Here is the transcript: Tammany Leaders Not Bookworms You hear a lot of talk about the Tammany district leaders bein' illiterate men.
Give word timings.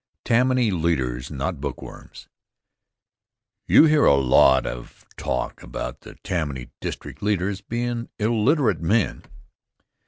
Tammany 0.25 0.71
Leaders 0.71 1.29
Not 1.29 1.61
Bookworms 1.61 2.27
You 3.67 3.83
hear 3.85 4.05
a 4.05 4.15
lot 4.15 4.65
of 4.65 5.05
talk 5.15 5.61
about 5.61 5.99
the 6.01 6.15
Tammany 6.23 6.71
district 6.79 7.21
leaders 7.21 7.61
bein' 7.61 8.09
illiterate 8.17 8.81
men. 8.81 9.21